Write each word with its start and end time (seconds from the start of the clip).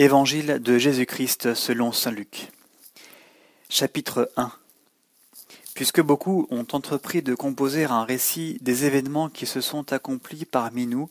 Évangile 0.00 0.60
de 0.60 0.78
Jésus-Christ 0.78 1.54
selon 1.54 1.90
saint 1.90 2.12
Luc. 2.12 2.52
Chapitre 3.68 4.30
1 4.36 4.52
Puisque 5.74 6.00
beaucoup 6.00 6.46
ont 6.50 6.68
entrepris 6.70 7.20
de 7.20 7.34
composer 7.34 7.82
un 7.82 8.04
récit 8.04 8.58
des 8.60 8.84
événements 8.84 9.28
qui 9.28 9.44
se 9.44 9.60
sont 9.60 9.92
accomplis 9.92 10.44
parmi 10.44 10.86
nous, 10.86 11.10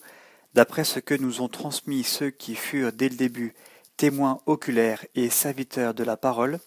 d'après 0.54 0.86
ce 0.86 1.02
que 1.02 1.15
nous 1.15 1.42
ont 1.42 1.50
transmis 1.50 2.05
ceux 2.05 2.29
qui 2.29 2.55
furent 2.55 2.94
dès 2.94 3.10
le 3.10 3.18
début 3.18 3.54
témoins 3.98 4.39
oculaires 4.46 5.06
et 5.16 5.30
serviteurs 5.30 5.94
de 5.94 6.06
la 6.06 6.16
parole, 6.16 6.58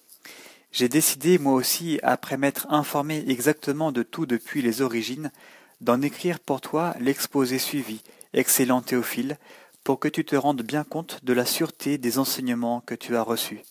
j'ai 0.73 0.91
décidé 0.91 1.39
moi 1.39 1.55
aussi, 1.55 2.01
après 2.03 2.37
m'être 2.37 2.71
informé 2.71 3.25
exactement 3.29 3.93
de 3.93 4.03
tout 4.03 4.27
depuis 4.27 4.61
les 4.61 4.83
origines, 4.83 5.33
d'en 5.81 6.03
écrire 6.03 6.39
pour 6.39 6.61
toi 6.61 6.95
l'exposé 7.01 7.59
suivi, 7.59 8.03
excellent 8.35 8.83
Théophile, 8.83 9.39
pour 9.85 9.99
que 9.99 10.09
tu 10.09 10.25
te 10.25 10.37
rendes 10.37 10.63
bien 10.63 10.85
compte 10.85 11.25
de 11.25 11.33
la 11.33 11.45
sûreté 11.45 11.99
des 11.99 12.19
enseignements 12.19 12.81
que 12.81 12.95
tu 12.95 13.17
as 13.17 13.23
reçus. 13.23 13.63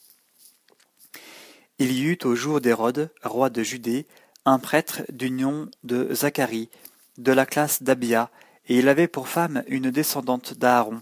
Il 1.77 1.91
y 1.91 2.03
eut 2.03 2.19
au 2.23 2.35
jour 2.35 2.59
d'Hérode, 2.61 3.09
roi 3.23 3.49
de 3.49 3.63
Judée, 3.63 4.05
un 4.45 4.59
prêtre 4.59 5.03
du 5.09 5.31
nom 5.31 5.69
de 5.83 6.13
Zacharie, 6.13 6.69
de 7.17 7.31
la 7.31 7.45
classe 7.45 7.83
d'Abia, 7.83 8.31
et 8.67 8.77
il 8.79 8.89
avait 8.89 9.07
pour 9.07 9.27
femme 9.27 9.63
une 9.67 9.91
descendante 9.91 10.53
d'Aaron, 10.55 11.01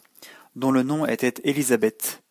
dont 0.55 0.71
le 0.71 0.83
nom 0.83 1.05
était 1.05 1.33
Élisabeth. 1.43 2.21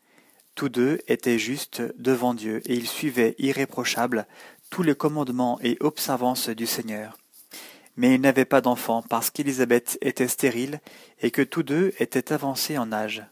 Tous 0.54 0.68
deux 0.68 1.00
étaient 1.08 1.38
justes 1.38 1.82
devant 1.98 2.34
Dieu, 2.34 2.62
et 2.66 2.74
ils 2.74 2.88
suivaient 2.88 3.34
irréprochables 3.38 4.26
tous 4.70 4.82
les 4.82 4.94
commandements 4.94 5.58
et 5.62 5.76
observances 5.80 6.48
du 6.48 6.66
Seigneur. 6.66 7.18
Mais 7.96 8.14
ils 8.14 8.20
n'avaient 8.20 8.44
pas 8.44 8.60
d'enfants 8.60 9.02
parce 9.02 9.30
qu'Élisabeth 9.30 9.98
était 10.00 10.28
stérile 10.28 10.80
et 11.20 11.30
que 11.30 11.42
tous 11.42 11.62
deux 11.62 11.92
étaient 11.98 12.32
avancés 12.32 12.78
en 12.78 12.92
âge. 12.92 13.24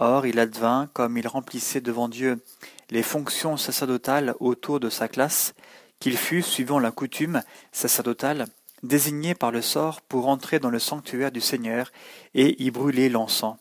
Or 0.00 0.26
il 0.26 0.38
advint, 0.38 0.88
comme 0.92 1.16
il 1.18 1.26
remplissait 1.26 1.80
devant 1.80 2.08
Dieu 2.08 2.42
les 2.90 3.02
fonctions 3.02 3.56
sacerdotales 3.56 4.34
autour 4.40 4.80
de 4.80 4.90
sa 4.90 5.08
classe, 5.08 5.54
qu'il 6.00 6.16
fut, 6.16 6.42
suivant 6.42 6.78
la 6.78 6.92
coutume 6.92 7.42
sacerdotale, 7.72 8.46
désigné 8.82 9.34
par 9.34 9.50
le 9.50 9.62
sort 9.62 10.00
pour 10.02 10.28
entrer 10.28 10.60
dans 10.60 10.70
le 10.70 10.78
sanctuaire 10.78 11.32
du 11.32 11.40
Seigneur 11.40 11.90
et 12.34 12.62
y 12.62 12.70
brûler 12.70 13.08
l'encens. 13.08 13.56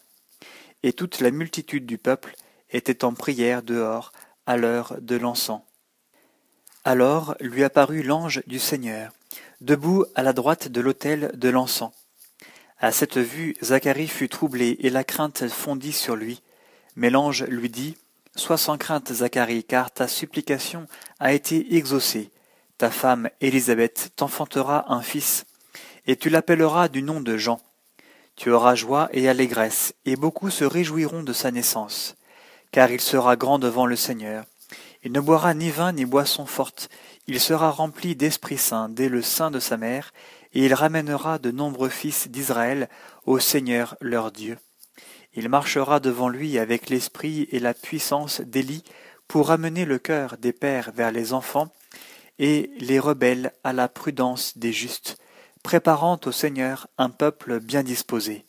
Et 0.84 0.94
toute 0.94 1.20
la 1.20 1.32
multitude 1.32 1.86
du 1.86 1.98
peuple 1.98 2.36
était 2.70 3.04
en 3.04 3.14
prière 3.14 3.64
dehors 3.64 4.12
à 4.46 4.58
l'heure 4.58 4.96
de 5.02 5.16
l'encens. 5.16 5.62
Alors 6.84 7.36
lui 7.40 7.64
apparut 7.64 8.04
l'ange 8.04 8.44
du 8.46 8.60
Seigneur, 8.60 9.12
debout 9.62 10.06
à 10.16 10.24
la 10.24 10.34
droite 10.34 10.68
de 10.68 10.82
l'autel 10.82 11.32
de 11.36 11.50
l'encens. 11.50 11.92
À 12.80 12.92
cette 12.92 13.18
vue, 13.18 13.56
Zacharie 13.64 14.08
fut 14.08 14.30
troublé 14.30 14.78
et 14.82 14.90
la 14.90 15.04
crainte 15.04 15.48
fondit 15.48 15.94
sur 15.94 16.16
lui. 16.16 16.42
Mais 16.96 17.10
l'ange 17.10 17.44
lui 17.46 17.70
dit, 17.70 17.98
Sois 18.36 18.58
sans 18.58 18.78
crainte, 18.78 19.12
Zacharie, 19.12 19.64
car 19.64 19.90
ta 19.90 20.08
supplication 20.08 20.88
a 21.20 21.34
été 21.34 21.76
exaucée. 21.76 22.30
Ta 22.78 22.92
femme, 22.92 23.30
Élisabeth, 23.42 24.12
t'enfantera 24.16 24.94
un 24.94 25.02
fils, 25.02 25.46
et 26.06 26.16
tu 26.16 26.30
l'appelleras 26.30 26.88
du 26.88 27.02
nom 27.02 27.20
de 27.20 27.36
Jean. 27.36 27.60
Tu 28.36 28.52
auras 28.52 28.76
joie 28.76 29.10
et 29.12 29.28
allégresse, 29.28 29.96
et 30.06 30.16
beaucoup 30.16 30.52
se 30.52 30.64
réjouiront 30.64 31.24
de 31.24 31.34
sa 31.34 31.50
naissance, 31.50 32.16
car 32.72 32.92
il 32.92 33.02
sera 33.02 33.36
grand 33.36 33.58
devant 33.58 33.88
le 33.88 33.96
Seigneur. 33.96 34.46
Il 35.04 35.12
ne 35.12 35.20
boira 35.20 35.56
ni 35.56 35.72
vin 35.72 35.92
ni 35.92 36.06
boisson 36.06 36.46
forte, 36.46 36.90
il 37.28 37.40
sera 37.40 37.72
rempli 37.72 38.16
d'Esprit 38.16 38.58
Saint 38.58 38.90
dès 38.90 39.10
le 39.10 39.22
sein 39.22 39.52
de 39.52 39.60
sa 39.60 39.78
mère, 39.78 40.14
et 40.54 40.66
il 40.66 40.74
ramènera 40.74 41.40
de 41.40 41.52
nombreux 41.52 41.90
fils 41.90 42.30
d'Israël 42.30 42.90
au 43.26 43.40
Seigneur 43.40 43.96
leur 44.00 44.32
Dieu. 44.32 44.58
Il 45.34 45.50
marchera 45.50 46.00
devant 46.00 46.30
lui 46.30 46.58
avec 46.58 46.90
l'esprit 46.90 47.48
et 47.52 47.60
la 47.60 47.74
puissance 47.74 48.42
d'Élie 48.42 48.84
pour 49.28 49.50
ramener 49.50 49.86
le 49.86 50.00
cœur 50.00 50.38
des 50.38 50.54
pères 50.54 50.92
vers 50.94 51.12
les 51.12 51.34
enfants 51.34 51.72
et 52.40 52.72
les 52.80 53.00
rebelles 53.00 53.52
à 53.64 53.74
la 53.74 53.90
prudence 53.90 54.58
des 54.58 54.72
justes, 54.72 55.18
préparant 55.64 56.20
au 56.26 56.32
Seigneur 56.32 56.88
un 56.98 57.10
peuple 57.10 57.60
bien 57.60 57.84
disposé. 57.84 58.46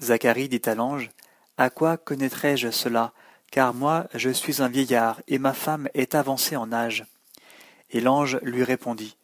Zacharie 0.00 0.48
dit 0.48 0.62
à 0.66 0.74
l'ange, 0.74 1.10
À 1.56 1.70
quoi 1.70 1.96
connaîtrai-je 1.96 2.70
cela? 2.70 3.12
Car 3.50 3.74
moi 3.74 4.06
je 4.14 4.30
suis 4.30 4.62
un 4.62 4.68
vieillard, 4.68 5.20
et 5.28 5.38
ma 5.38 5.52
femme 5.52 5.88
est 5.94 6.14
avancée 6.14 6.56
en 6.56 6.72
âge. 6.72 7.06
Et 7.90 8.00
l'ange 8.00 8.38
lui 8.42 8.64
répondit, 8.64 9.16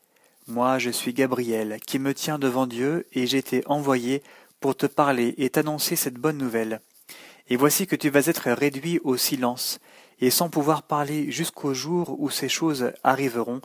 Moi 0.47 0.79
je 0.79 0.91
suis 0.91 1.13
Gabriel, 1.13 1.79
qui 1.87 1.99
me 1.99 2.15
tient 2.15 2.39
devant 2.39 2.67
Dieu, 2.67 3.07
et 3.13 3.23
été 3.23 3.63
envoyé 3.67 4.23
pour 4.61 4.77
te 4.77 4.87
parler 4.87 5.35
et 5.39 5.51
t'annoncer 5.51 5.97
cette 5.97 6.15
bonne 6.15 6.39
nouvelle. 6.39 6.81
Et 7.49 7.57
voici 7.57 7.87
que 7.87 7.97
tu 7.97 8.09
vas 8.09 8.27
être 8.27 8.51
réduit 8.51 9.01
au 9.05 9.17
silence, 9.17 9.79
et 10.21 10.31
sans 10.31 10.49
pouvoir 10.49 10.85
parler 10.85 11.31
jusqu'au 11.31 11.75
jour 11.75 12.17
où 12.19 12.31
ces 12.31 12.49
choses 12.49 12.93
arriveront, 13.03 13.61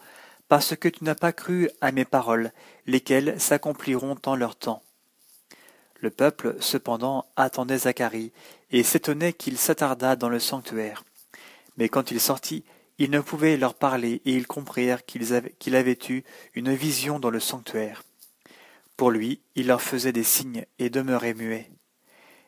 parce 0.50 0.75
que 0.75 0.90
tu 0.90 1.03
n'as 1.03 1.16
pas 1.16 1.31
cru 1.31 1.69
à 1.80 1.92
mes 1.92 2.06
paroles, 2.06 2.52
lesquelles 2.86 3.40
s'accompliront 3.40 4.18
en 4.25 4.36
leur 4.36 4.56
temps. 4.56 4.84
Le 6.02 6.09
peuple, 6.09 6.56
cependant, 6.59 7.25
attendait 7.36 7.78
Zacharie, 7.78 8.31
et 8.72 8.84
s'étonnait 8.84 9.34
qu'il 9.34 9.57
s'attardât 9.57 10.16
dans 10.16 10.30
le 10.30 10.40
sanctuaire. 10.40 11.03
Mais 11.78 11.90
quand 11.90 12.12
il 12.12 12.19
sortit, 12.19 12.63
il 12.97 13.12
ne 13.12 13.22
pouvait 13.22 13.57
leur 13.57 13.74
parler, 13.74 14.22
et 14.25 14.34
ils 14.34 14.46
comprirent 14.46 15.06
qu'il 15.06 15.75
avait, 15.75 15.97
eu 16.09 16.24
une 16.53 16.74
vision 16.74 17.19
dans 17.19 17.30
le 17.30 17.40
sanctuaire. 17.40 18.03
Pour 18.97 19.12
lui, 19.12 19.40
il 19.56 19.68
leur 19.68 19.81
faisait 19.81 20.12
des 20.12 20.24
signes 20.24 20.66
et 20.78 20.90
demeurait 20.90 21.34
muet. 21.34 21.72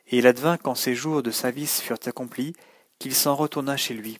Et 0.08 0.18
il 0.18 0.28
advint 0.28 0.58
quand 0.58 0.76
ces 0.76 0.94
jours 0.94 1.24
de 1.24 1.32
sa 1.32 1.54
furent 1.54 1.98
accomplis, 2.06 2.53
qu'il 3.00 3.16
s'en 3.16 3.34
retourna 3.34 3.78
chez 3.78 3.94
lui. 3.94 4.20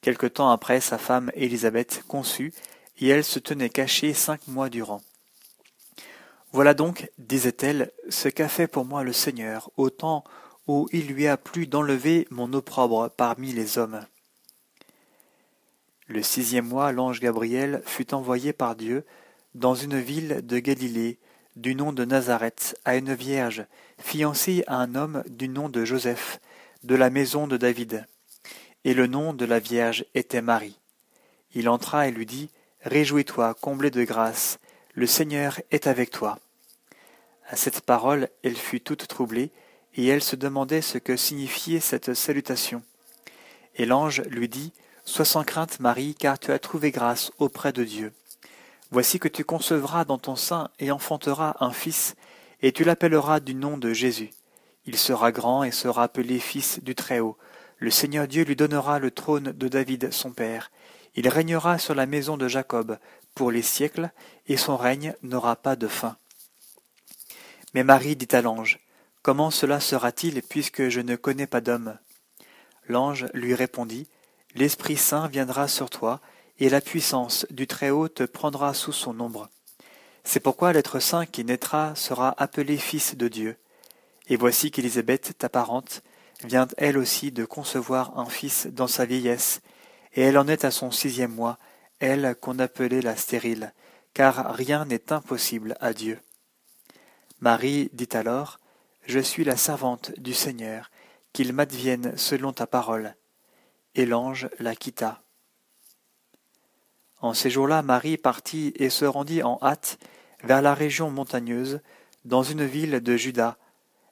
Quelque 0.00 0.26
temps 0.26 0.50
après, 0.50 0.80
sa 0.80 0.98
femme 0.98 1.30
Élisabeth 1.34 2.02
conçut, 2.08 2.52
et 2.98 3.08
elle 3.08 3.24
se 3.24 3.38
tenait 3.38 3.70
cachée 3.70 4.14
cinq 4.14 4.48
mois 4.48 4.68
durant. 4.68 5.00
Voilà 6.50 6.74
donc, 6.74 7.08
disait-elle, 7.18 7.92
ce 8.10 8.28
qu'a 8.28 8.48
fait 8.48 8.66
pour 8.66 8.84
moi 8.84 9.04
le 9.04 9.12
Seigneur, 9.12 9.70
au 9.76 9.88
temps 9.88 10.24
où 10.66 10.88
il 10.92 11.08
lui 11.08 11.26
a 11.26 11.36
plu 11.36 11.66
d'enlever 11.66 12.26
mon 12.30 12.52
opprobre 12.52 13.10
parmi 13.16 13.52
les 13.52 13.78
hommes. 13.78 14.04
Le 16.08 16.22
sixième 16.22 16.66
mois, 16.66 16.92
l'ange 16.92 17.20
Gabriel 17.20 17.82
fut 17.86 18.12
envoyé 18.14 18.52
par 18.52 18.76
Dieu 18.76 19.04
dans 19.54 19.74
une 19.74 19.98
ville 19.98 20.40
de 20.44 20.58
Galilée, 20.58 21.18
du 21.56 21.74
nom 21.74 21.92
de 21.92 22.04
Nazareth, 22.04 22.78
à 22.84 22.96
une 22.96 23.14
vierge, 23.14 23.64
fiancée 23.98 24.64
à 24.66 24.76
un 24.76 24.94
homme 24.94 25.22
du 25.28 25.48
nom 25.48 25.68
de 25.68 25.84
Joseph, 25.84 26.40
de 26.82 26.94
la 26.94 27.10
maison 27.10 27.46
de 27.46 27.56
David. 27.56 28.06
Et 28.84 28.94
le 28.94 29.06
nom 29.06 29.32
de 29.32 29.44
la 29.44 29.58
vierge 29.58 30.04
était 30.14 30.42
Marie. 30.42 30.78
Il 31.54 31.68
entra 31.68 32.08
et 32.08 32.10
lui 32.10 32.26
dit, 32.26 32.50
Réjouis-toi, 32.82 33.54
comblé 33.54 33.90
de 33.90 34.02
grâce, 34.04 34.58
le 34.94 35.06
Seigneur 35.06 35.60
est 35.70 35.86
avec 35.86 36.10
toi. 36.10 36.38
À 37.48 37.56
cette 37.56 37.82
parole, 37.82 38.28
elle 38.42 38.56
fut 38.56 38.80
toute 38.80 39.06
troublée, 39.06 39.52
et 39.94 40.06
elle 40.06 40.22
se 40.22 40.36
demandait 40.36 40.82
ce 40.82 40.98
que 40.98 41.16
signifiait 41.16 41.80
cette 41.80 42.14
salutation. 42.14 42.82
Et 43.76 43.86
l'ange 43.86 44.22
lui 44.22 44.48
dit, 44.48 44.72
Sois 45.04 45.24
sans 45.24 45.44
crainte, 45.44 45.80
Marie, 45.80 46.14
car 46.14 46.38
tu 46.38 46.52
as 46.52 46.58
trouvé 46.58 46.90
grâce 46.90 47.32
auprès 47.38 47.72
de 47.72 47.82
Dieu. 47.82 48.12
Voici 48.90 49.18
que 49.18 49.28
tu 49.28 49.44
concevras 49.44 50.04
dans 50.04 50.18
ton 50.18 50.36
sein 50.36 50.70
et 50.78 50.92
enfanteras 50.92 51.56
un 51.60 51.72
fils, 51.72 52.14
et 52.60 52.72
tu 52.72 52.84
l'appelleras 52.84 53.40
du 53.40 53.54
nom 53.54 53.78
de 53.78 53.92
Jésus. 53.92 54.30
Il 54.86 54.96
sera 54.96 55.32
grand 55.32 55.64
et 55.64 55.70
sera 55.70 56.04
appelé 56.04 56.38
fils 56.38 56.80
du 56.82 56.94
Très-Haut. 56.94 57.36
Le 57.78 57.90
Seigneur 57.90 58.28
Dieu 58.28 58.44
lui 58.44 58.54
donnera 58.54 58.98
le 58.98 59.10
trône 59.10 59.52
de 59.52 59.68
David 59.68 60.12
son 60.12 60.30
père. 60.30 60.70
Il 61.14 61.28
régnera 61.28 61.78
sur 61.78 61.94
la 61.94 62.06
maison 62.06 62.36
de 62.36 62.48
Jacob 62.48 62.98
pour 63.34 63.50
les 63.50 63.62
siècles, 63.62 64.10
et 64.46 64.56
son 64.56 64.76
règne 64.76 65.14
n'aura 65.22 65.56
pas 65.56 65.74
de 65.74 65.88
fin. 65.88 66.16
Mais 67.74 67.82
Marie 67.82 68.16
dit 68.16 68.28
à 68.36 68.42
l'ange, 68.42 68.78
Comment 69.22 69.52
cela 69.52 69.78
sera-t-il 69.78 70.42
puisque 70.42 70.88
je 70.88 71.00
ne 71.00 71.14
connais 71.14 71.46
pas 71.46 71.60
d'homme? 71.60 71.96
L'ange 72.88 73.26
lui 73.34 73.54
répondit, 73.54 74.08
L'Esprit 74.54 74.96
Saint 74.96 75.28
viendra 75.28 75.68
sur 75.68 75.90
toi, 75.90 76.20
et 76.58 76.68
la 76.68 76.80
puissance 76.80 77.46
du 77.50 77.66
Très-Haut 77.66 78.08
te 78.08 78.24
prendra 78.24 78.74
sous 78.74 78.92
son 78.92 79.18
ombre. 79.20 79.48
C'est 80.24 80.40
pourquoi 80.40 80.72
l'être 80.72 81.00
saint 81.00 81.24
qui 81.24 81.44
naîtra 81.44 81.94
sera 81.94 82.34
appelé 82.36 82.76
Fils 82.76 83.16
de 83.16 83.28
Dieu. 83.28 83.56
Et 84.28 84.36
voici 84.36 84.70
qu'Élisabeth, 84.70 85.38
ta 85.38 85.48
parente, 85.48 86.02
vient 86.44 86.68
elle 86.76 86.98
aussi 86.98 87.32
de 87.32 87.44
concevoir 87.44 88.18
un 88.18 88.26
fils 88.26 88.66
dans 88.66 88.86
sa 88.86 89.04
vieillesse, 89.04 89.60
et 90.14 90.22
elle 90.22 90.38
en 90.38 90.48
est 90.48 90.64
à 90.64 90.70
son 90.70 90.90
sixième 90.90 91.34
mois, 91.34 91.58
elle 92.00 92.34
qu'on 92.40 92.58
appelait 92.58 93.02
la 93.02 93.16
stérile, 93.16 93.72
car 94.14 94.54
rien 94.54 94.84
n'est 94.84 95.12
impossible 95.12 95.76
à 95.80 95.92
Dieu. 95.92 96.18
Marie 97.40 97.88
dit 97.92 98.08
alors, 98.12 98.58
Je 99.04 99.18
suis 99.18 99.44
la 99.44 99.56
servante 99.56 100.12
du 100.18 100.32
Seigneur, 100.32 100.90
qu'il 101.32 101.52
m'advienne 101.52 102.16
selon 102.16 102.52
ta 102.52 102.66
parole. 102.66 103.16
Et 103.94 104.06
l'ange 104.06 104.48
la 104.58 104.74
quitta. 104.74 105.22
En 107.20 107.34
ces 107.34 107.50
jours-là, 107.50 107.82
Marie 107.82 108.16
partit 108.16 108.72
et 108.76 108.90
se 108.90 109.04
rendit 109.04 109.42
en 109.42 109.58
hâte 109.62 109.98
vers 110.42 110.62
la 110.62 110.74
région 110.74 111.10
montagneuse, 111.10 111.80
dans 112.24 112.42
une 112.42 112.64
ville 112.64 113.00
de 113.00 113.16
Juda. 113.16 113.58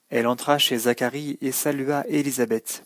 elle 0.09 0.27
entra 0.27 0.57
chez 0.57 0.77
Zacharie 0.77 1.37
et 1.39 1.53
salua 1.53 2.05
Élisabeth. 2.07 2.83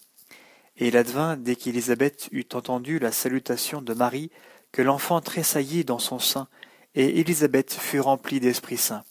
Et 0.78 0.90
il 0.90 0.98
advint, 0.98 1.38
dès 1.38 1.56
qu'Élisabeth 1.56 2.30
eut 2.32 2.46
entendu 2.54 3.00
la 3.00 3.12
salutation 3.12 3.82
de 3.82 3.94
Marie, 3.94 4.30
que 4.72 4.84
l'enfant 4.84 5.22
tressaillit 5.22 5.86
dans 5.86 6.00
son 6.00 6.20
sein, 6.20 6.48
et 6.94 7.20
Élisabeth 7.20 7.74
fut 7.74 8.00
remplie 8.00 8.40
d'Esprit 8.40 8.78
Saint. 8.78 9.04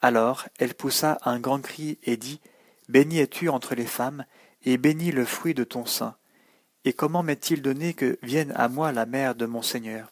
Alors 0.00 0.46
elle 0.58 0.74
poussa 0.74 1.18
un 1.24 1.40
grand 1.40 1.60
cri 1.60 1.98
et 2.04 2.16
dit, 2.16 2.40
Béni 2.88 3.18
es-tu 3.18 3.48
entre 3.48 3.74
les 3.74 3.86
femmes, 3.86 4.24
et 4.64 4.78
béni 4.78 5.12
le 5.12 5.24
fruit 5.24 5.54
de 5.54 5.64
ton 5.64 5.86
sein. 5.86 6.16
Et 6.84 6.92
comment 6.92 7.22
m'est-il 7.22 7.62
donné 7.62 7.94
que 7.94 8.18
vienne 8.22 8.52
à 8.56 8.68
moi 8.68 8.92
la 8.92 9.06
mère 9.06 9.34
de 9.34 9.46
mon 9.46 9.62
Seigneur? 9.62 10.10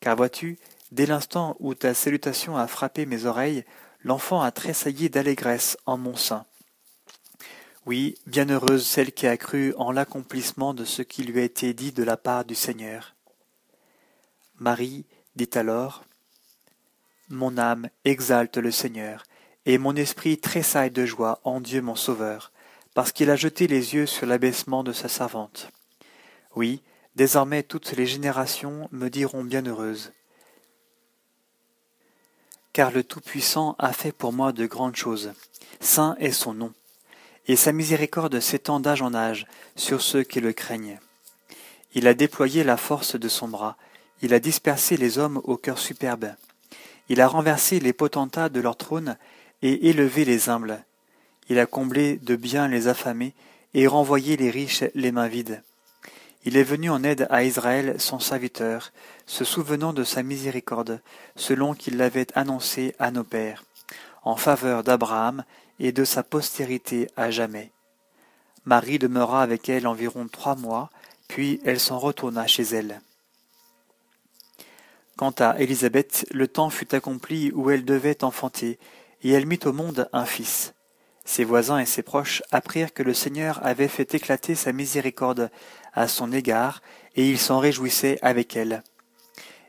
Car 0.00 0.16
vois-tu, 0.16 0.58
dès 0.92 1.06
l'instant 1.06 1.56
où 1.60 1.74
ta 1.74 1.94
salutation 1.94 2.56
a 2.56 2.66
frappé 2.66 3.06
mes 3.06 3.26
oreilles, 3.26 3.64
l'enfant 4.02 4.42
a 4.42 4.50
tressailli 4.50 5.10
d'allégresse 5.10 5.76
en 5.86 5.98
mon 5.98 6.16
sein. 6.16 6.46
Oui, 7.86 8.16
bienheureuse 8.26 8.86
celle 8.86 9.12
qui 9.12 9.26
a 9.26 9.36
cru 9.36 9.74
en 9.76 9.92
l'accomplissement 9.92 10.74
de 10.74 10.84
ce 10.84 11.02
qui 11.02 11.22
lui 11.22 11.40
a 11.40 11.44
été 11.44 11.74
dit 11.74 11.92
de 11.92 12.02
la 12.02 12.16
part 12.16 12.44
du 12.44 12.54
Seigneur. 12.54 13.14
Marie 14.58 15.06
dit 15.36 15.50
alors 15.54 16.04
Mon 17.30 17.56
âme 17.58 17.88
exalte 18.04 18.58
le 18.58 18.70
Seigneur, 18.70 19.24
et 19.64 19.78
mon 19.78 19.96
esprit 19.96 20.38
tressaille 20.38 20.90
de 20.90 21.06
joie 21.06 21.40
en 21.44 21.60
Dieu 21.60 21.80
mon 21.80 21.94
Sauveur, 21.94 22.52
parce 22.92 23.12
qu'il 23.12 23.30
a 23.30 23.36
jeté 23.36 23.66
les 23.66 23.94
yeux 23.94 24.06
sur 24.06 24.26
l'abaissement 24.26 24.84
de 24.84 24.92
sa 24.92 25.08
servante. 25.08 25.70
Oui, 26.56 26.82
désormais 27.14 27.62
toutes 27.62 27.92
les 27.92 28.06
générations 28.06 28.88
me 28.92 29.08
diront 29.08 29.44
bienheureuse. 29.44 30.12
Car 32.72 32.90
le 32.90 33.04
Tout-Puissant 33.04 33.76
a 33.78 33.92
fait 33.92 34.12
pour 34.12 34.32
moi 34.32 34.52
de 34.52 34.66
grandes 34.66 34.96
choses. 34.96 35.32
Saint 35.80 36.16
est 36.18 36.32
son 36.32 36.52
nom 36.52 36.72
et 37.46 37.56
sa 37.56 37.72
miséricorde 37.72 38.38
s'étend 38.38 38.78
d'âge 38.78 39.02
en 39.02 39.12
âge 39.12 39.46
sur 39.74 40.02
ceux 40.02 40.22
qui 40.22 40.40
le 40.40 40.52
craignent. 40.52 41.00
Il 41.94 42.06
a 42.06 42.14
déployé 42.14 42.62
la 42.62 42.76
force 42.76 43.16
de 43.16 43.28
son 43.28 43.48
bras, 43.48 43.76
il 44.22 44.34
a 44.34 44.38
dispersé 44.38 44.96
les 44.96 45.18
hommes 45.18 45.40
au 45.44 45.56
cœur 45.56 45.78
superbe. 45.78 46.34
Il 47.10 47.20
a 47.20 47.26
renversé 47.26 47.80
les 47.80 47.92
potentats 47.92 48.48
de 48.48 48.60
leur 48.60 48.76
trône 48.76 49.18
et 49.62 49.88
élevé 49.88 50.24
les 50.24 50.48
humbles. 50.48 50.84
Il 51.48 51.58
a 51.58 51.66
comblé 51.66 52.18
de 52.18 52.36
biens 52.36 52.68
les 52.68 52.86
affamés 52.86 53.34
et 53.74 53.88
renvoyé 53.88 54.36
les 54.36 54.48
riches 54.48 54.84
les 54.94 55.10
mains 55.10 55.26
vides. 55.26 55.60
Il 56.44 56.56
est 56.56 56.62
venu 56.62 56.88
en 56.88 57.02
aide 57.02 57.26
à 57.28 57.42
Israël 57.42 57.96
son 57.98 58.20
serviteur, 58.20 58.92
se 59.26 59.44
souvenant 59.44 59.92
de 59.92 60.04
sa 60.04 60.22
miséricorde, 60.22 61.00
selon 61.34 61.74
qu'il 61.74 61.96
l'avait 61.96 62.28
annoncé 62.36 62.94
à 63.00 63.10
nos 63.10 63.24
pères, 63.24 63.64
en 64.22 64.36
faveur 64.36 64.84
d'Abraham 64.84 65.42
et 65.80 65.90
de 65.90 66.04
sa 66.04 66.22
postérité 66.22 67.08
à 67.16 67.32
jamais. 67.32 67.72
Marie 68.64 69.00
demeura 69.00 69.42
avec 69.42 69.68
elle 69.68 69.88
environ 69.88 70.28
trois 70.28 70.54
mois, 70.54 70.90
puis 71.26 71.60
elle 71.64 71.80
s'en 71.80 71.98
retourna 71.98 72.46
chez 72.46 72.62
elle. 72.62 73.00
Quant 75.20 75.34
à 75.38 75.60
Élisabeth, 75.60 76.24
le 76.30 76.48
temps 76.48 76.70
fut 76.70 76.94
accompli 76.94 77.52
où 77.52 77.68
elle 77.68 77.84
devait 77.84 78.24
enfanter, 78.24 78.78
et 79.22 79.32
elle 79.32 79.44
mit 79.44 79.60
au 79.66 79.72
monde 79.74 80.08
un 80.14 80.24
fils. 80.24 80.72
Ses 81.26 81.44
voisins 81.44 81.78
et 81.78 81.84
ses 81.84 82.02
proches 82.02 82.42
apprirent 82.52 82.94
que 82.94 83.02
le 83.02 83.12
Seigneur 83.12 83.60
avait 83.62 83.86
fait 83.86 84.14
éclater 84.14 84.54
sa 84.54 84.72
miséricorde 84.72 85.50
à 85.92 86.08
son 86.08 86.32
égard, 86.32 86.80
et 87.16 87.28
ils 87.28 87.38
s'en 87.38 87.58
réjouissaient 87.58 88.18
avec 88.22 88.56
elle. 88.56 88.82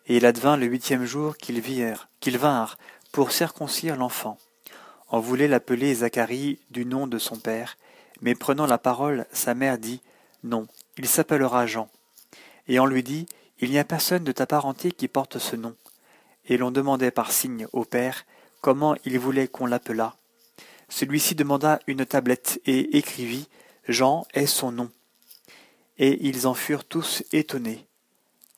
Et 0.08 0.16
il 0.16 0.26
advint 0.26 0.56
le 0.56 0.68
huitième 0.68 1.04
jour 1.04 1.36
qu'ils 1.36 1.60
virent, 1.60 2.08
qu'ils 2.22 2.38
vinrent 2.38 2.78
pour 3.12 3.34
circoncire 3.34 3.98
l'enfant. 3.98 4.38
On 5.10 5.20
voulait 5.20 5.50
l'appeler 5.50 5.96
Zacharie 5.96 6.60
du 6.70 6.86
nom 6.86 7.08
de 7.08 7.18
son 7.18 7.36
père, 7.36 7.78
mais 8.22 8.36
prenant 8.36 8.68
la 8.68 8.78
parole, 8.78 9.26
sa 9.34 9.54
mère 9.54 9.78
dit 9.78 10.02
Non, 10.44 10.66
il 10.98 11.08
s'appellera 11.08 11.68
Jean. 11.68 11.90
Et 12.70 12.80
on 12.80 12.86
lui 12.86 13.04
dit 13.04 13.26
Il 13.62 13.70
n'y 13.70 13.80
a 13.80 13.84
personne 13.84 14.24
de 14.24 14.32
ta 14.32 14.48
parenté 14.48 14.92
qui 14.92 15.08
porte 15.08 15.38
ce 15.38 15.56
nom. 15.56 15.76
Et 16.46 16.58
l'on 16.58 16.72
demandait 16.72 17.12
par 17.12 17.32
signe 17.32 17.68
au 17.72 17.86
père 17.86 18.26
comment 18.60 18.96
il 19.06 19.20
voulait 19.20 19.48
qu'on 19.48 19.68
l'appelât. 19.68 20.16
Celui-ci 20.90 21.36
demanda 21.36 21.80
une 21.88 22.06
tablette 22.06 22.60
et 22.66 22.98
écrivit 22.98 23.48
Jean 23.88 24.26
est 24.34 24.48
son 24.48 24.72
nom. 24.72 24.92
Et 25.98 26.28
ils 26.28 26.48
en 26.48 26.56
furent 26.56 26.86
tous 26.86 27.24
étonnés. 27.32 27.86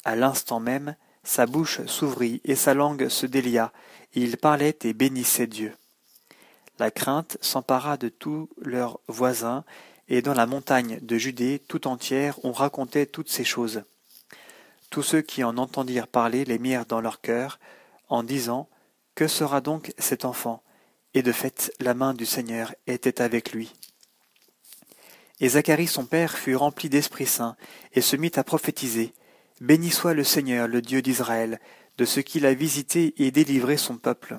À 0.05 0.15
l'instant 0.15 0.59
même, 0.59 0.95
sa 1.23 1.45
bouche 1.45 1.85
s'ouvrit 1.85 2.41
et 2.43 2.55
sa 2.55 2.73
langue 2.73 3.07
se 3.07 3.25
délia, 3.25 3.71
et 4.13 4.21
il 4.21 4.37
parlait 4.37 4.77
et 4.83 4.93
bénissait 4.93 5.47
Dieu. 5.47 5.73
La 6.79 6.91
crainte 6.91 7.37
s'empara 7.41 7.97
de 7.97 8.09
tous 8.09 8.49
leurs 8.61 8.99
voisins, 9.07 9.63
et 10.09 10.21
dans 10.21 10.33
la 10.33 10.45
montagne 10.45 10.99
de 11.01 11.17
Judée 11.17 11.61
tout 11.67 11.87
entière 11.87 12.37
on 12.43 12.51
racontait 12.51 13.05
toutes 13.05 13.29
ces 13.29 13.45
choses. 13.45 13.83
Tous 14.93 15.01
ceux 15.01 15.23
qui 15.23 15.43
en 15.43 15.57
entendirent 15.57 16.05
parler 16.05 16.45
les 16.45 16.59
mirent 16.59 16.85
dans 16.85 17.01
leur 17.01 17.19
cœur, 17.19 17.59
en 18.09 18.21
disant 18.21 18.69
Que 19.15 19.27
sera 19.27 19.59
donc 19.59 19.91
cet 19.97 20.23
enfant? 20.23 20.61
Et 21.15 21.23
de 21.23 21.31
fait 21.31 21.73
la 21.79 21.95
main 21.95 22.13
du 22.13 22.27
Seigneur 22.27 22.75
était 22.85 23.19
avec 23.19 23.53
lui. 23.53 23.73
Et 25.39 25.49
Zacharie 25.49 25.87
son 25.87 26.05
père 26.05 26.37
fut 26.37 26.55
rempli 26.55 26.89
d'Esprit 26.89 27.25
Saint, 27.25 27.55
et 27.93 28.01
se 28.01 28.15
mit 28.15 28.33
à 28.35 28.43
prophétiser. 28.43 29.15
Béni 29.61 29.89
soit 29.89 30.13
le 30.13 30.23
Seigneur, 30.23 30.67
le 30.67 30.79
Dieu 30.83 31.01
d'Israël, 31.01 31.59
de 31.97 32.05
ce 32.05 32.19
qu'il 32.19 32.45
a 32.45 32.53
visité 32.53 33.15
et 33.17 33.31
délivré 33.31 33.77
son 33.77 33.97
peuple 33.97 34.37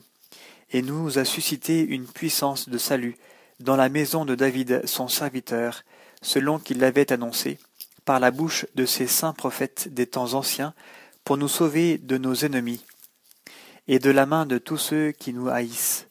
et 0.71 0.83
nous 0.83 1.19
a 1.19 1.25
suscité 1.25 1.85
une 1.85 2.07
puissance 2.07 2.69
de 2.69 2.79
salut 2.79 3.17
dans 3.59 3.75
la 3.75 3.89
maison 3.89 4.25
de 4.25 4.37
David 4.37 4.87
son 4.87 5.09
serviteur, 5.09 5.83
selon 6.23 6.61
qu'il 6.61 6.79
l'avait 6.79 7.13
annoncé, 7.13 7.59
par 8.05 8.21
la 8.21 8.31
bouche 8.31 8.67
de 8.75 8.87
ses 8.87 9.07
saints 9.07 9.33
prophètes 9.33 9.89
des 9.93 10.07
temps 10.07 10.35
anciens, 10.35 10.75
pour 11.25 11.37
nous 11.37 11.49
sauver 11.49 11.99
de 11.99 12.19
nos 12.19 12.35
ennemis, 12.35 12.85
et 13.89 13.99
de 13.99 14.11
la 14.11 14.27
main 14.27 14.47
de 14.47 14.59
tous 14.59 14.77
ceux 14.77 15.13
qui 15.13 15.33
nous 15.33 15.49
haïssent. 15.49 16.07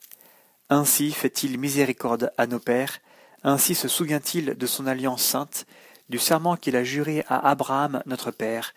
Ainsi 0.69 1.11
fait-il 1.11 1.59
miséricorde 1.59 2.31
à 2.37 2.47
nos 2.47 2.59
pères, 2.59 2.99
ainsi 3.43 3.75
se 3.75 3.87
souvient-il 3.87 4.57
de 4.57 4.65
son 4.65 4.87
alliance 4.87 5.23
sainte, 5.23 5.65
du 6.09 6.17
serment 6.17 6.57
qu'il 6.57 6.75
a 6.75 6.83
juré 6.83 7.23
à 7.27 7.49
Abraham 7.49 8.01
notre 8.05 8.31
Père, 8.31 8.73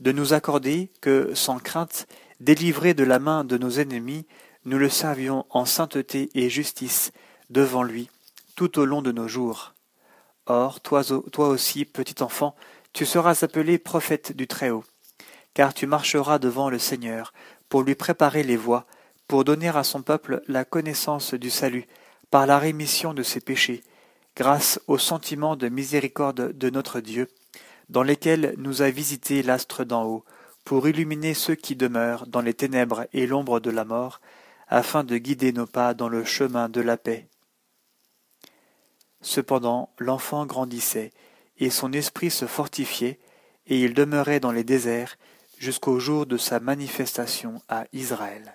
de 0.00 0.12
nous 0.12 0.32
accorder 0.32 0.90
que, 1.00 1.32
sans 1.34 1.58
crainte, 1.58 2.06
délivrés 2.40 2.94
de 2.94 3.04
la 3.04 3.18
main 3.18 3.44
de 3.44 3.58
nos 3.58 3.70
ennemis, 3.70 4.26
nous 4.64 4.78
le 4.78 4.88
servions 4.88 5.46
en 5.50 5.64
sainteté 5.64 6.28
et 6.34 6.50
justice 6.50 7.12
devant 7.50 7.82
lui 7.82 8.10
tout 8.56 8.78
au 8.78 8.84
long 8.84 9.02
de 9.02 9.12
nos 9.12 9.28
jours. 9.28 9.75
Or, 10.46 10.80
toi, 10.80 11.02
aussi, 11.38 11.84
petit 11.84 12.22
enfant, 12.22 12.54
tu 12.92 13.04
seras 13.04 13.42
appelé 13.42 13.78
prophète 13.78 14.36
du 14.36 14.46
Très-Haut, 14.46 14.84
car 15.54 15.74
tu 15.74 15.86
marcheras 15.86 16.38
devant 16.38 16.70
le 16.70 16.78
Seigneur, 16.78 17.32
pour 17.68 17.82
lui 17.82 17.96
préparer 17.96 18.44
les 18.44 18.56
voies, 18.56 18.86
pour 19.26 19.42
donner 19.42 19.68
à 19.68 19.82
son 19.82 20.02
peuple 20.02 20.42
la 20.46 20.64
connaissance 20.64 21.34
du 21.34 21.50
salut, 21.50 21.86
par 22.30 22.46
la 22.46 22.58
rémission 22.58 23.12
de 23.12 23.24
ses 23.24 23.40
péchés, 23.40 23.82
grâce 24.36 24.80
au 24.86 24.98
sentiment 24.98 25.56
de 25.56 25.68
miséricorde 25.68 26.56
de 26.56 26.70
notre 26.70 27.00
Dieu, 27.00 27.28
dans 27.88 28.02
lesquels 28.04 28.54
nous 28.56 28.82
a 28.82 28.90
visité 28.90 29.42
l'astre 29.42 29.84
d'en 29.84 30.04
haut, 30.04 30.24
pour 30.64 30.88
illuminer 30.88 31.34
ceux 31.34 31.54
qui 31.54 31.74
demeurent 31.74 32.26
dans 32.26 32.40
les 32.40 32.54
ténèbres 32.54 33.06
et 33.12 33.26
l'ombre 33.26 33.58
de 33.60 33.70
la 33.70 33.84
mort, 33.84 34.20
afin 34.68 35.04
de 35.04 35.16
guider 35.16 35.52
nos 35.52 35.66
pas 35.66 35.94
dans 35.94 36.08
le 36.08 36.24
chemin 36.24 36.68
de 36.68 36.80
la 36.80 36.96
paix. 36.96 37.28
Cependant 39.26 39.90
l'enfant 39.98 40.46
grandissait, 40.46 41.10
et 41.58 41.68
son 41.68 41.92
esprit 41.92 42.30
se 42.30 42.46
fortifiait, 42.46 43.18
et 43.66 43.80
il 43.82 43.92
demeurait 43.92 44.38
dans 44.38 44.52
les 44.52 44.62
déserts 44.62 45.18
jusqu'au 45.58 45.98
jour 45.98 46.26
de 46.26 46.36
sa 46.36 46.60
manifestation 46.60 47.60
à 47.68 47.86
Israël. 47.92 48.54